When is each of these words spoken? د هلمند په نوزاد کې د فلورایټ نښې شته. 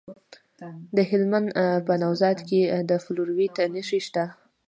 د 0.95 0.97
هلمند 1.09 1.49
په 1.85 1.93
نوزاد 2.01 2.37
کې 2.47 2.61
د 2.89 2.91
فلورایټ 3.03 3.55
نښې 3.73 3.99
شته. 4.07 4.23